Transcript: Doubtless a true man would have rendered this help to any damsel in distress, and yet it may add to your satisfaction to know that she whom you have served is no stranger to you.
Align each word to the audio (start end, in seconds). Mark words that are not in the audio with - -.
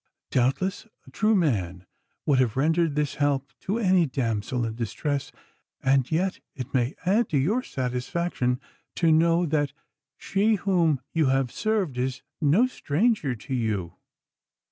Doubtless 0.31 0.87
a 1.05 1.11
true 1.11 1.35
man 1.35 1.85
would 2.25 2.39
have 2.39 2.57
rendered 2.57 2.95
this 2.95 3.13
help 3.21 3.51
to 3.59 3.77
any 3.77 4.07
damsel 4.07 4.65
in 4.65 4.73
distress, 4.73 5.31
and 5.83 6.11
yet 6.11 6.39
it 6.55 6.73
may 6.73 6.95
add 7.05 7.29
to 7.29 7.37
your 7.37 7.61
satisfaction 7.61 8.59
to 8.95 9.11
know 9.11 9.45
that 9.45 9.73
she 10.17 10.55
whom 10.55 11.01
you 11.13 11.27
have 11.27 11.51
served 11.51 11.99
is 11.99 12.23
no 12.41 12.65
stranger 12.65 13.35
to 13.35 13.53
you. 13.53 13.93